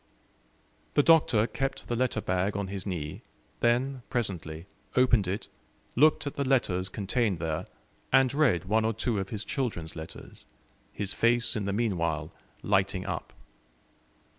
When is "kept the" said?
1.45-1.95